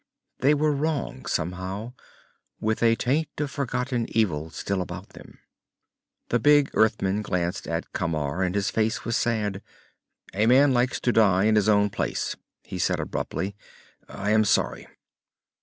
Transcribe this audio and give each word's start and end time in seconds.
They 0.39 0.55
were 0.55 0.71
wrong, 0.71 1.27
somehow, 1.27 1.93
with 2.59 2.81
a 2.81 2.95
taint 2.95 3.29
of 3.37 3.51
forgotten 3.51 4.07
evil 4.09 4.49
still 4.49 4.81
about 4.81 5.09
them. 5.09 5.37
The 6.29 6.39
big 6.39 6.71
Earthman 6.73 7.21
glanced 7.21 7.67
at 7.67 7.93
Camar, 7.93 8.41
and 8.41 8.55
his 8.55 8.71
face 8.71 9.05
was 9.05 9.15
sad. 9.15 9.61
"A 10.33 10.47
man 10.47 10.73
likes 10.73 10.99
to 11.01 11.11
die 11.13 11.43
in 11.43 11.55
his 11.55 11.69
own 11.69 11.91
place," 11.91 12.35
he 12.63 12.79
said 12.79 12.99
abruptly. 12.99 13.55
"I 14.09 14.31
am 14.31 14.43
sorry." 14.43 14.87